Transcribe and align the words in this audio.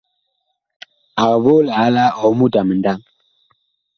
Ag 1.25 1.35
voo 1.43 1.61
liala 1.65 2.03
ɔɔ 2.23 2.29
mut 2.39 2.53
a 2.59 2.61
mindaŋ. 2.69 2.99